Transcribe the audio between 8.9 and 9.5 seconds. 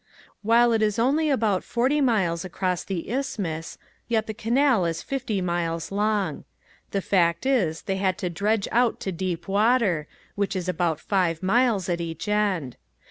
to deep